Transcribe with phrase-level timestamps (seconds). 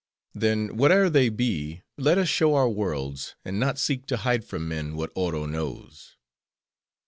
[0.33, 4.67] Then, whate'er they be, let us show our worlds; and not seek to hide from
[4.67, 6.17] men, what Oro knows."